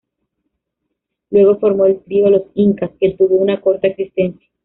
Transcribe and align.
Luego 1.29 1.59
formó 1.59 1.85
el 1.85 2.01
trío 2.03 2.27
"Los 2.27 2.45
Incas", 2.55 2.89
que 2.99 3.13
tuvo 3.13 3.35
una 3.35 3.61
corta 3.61 3.85
existencia. 3.87 4.47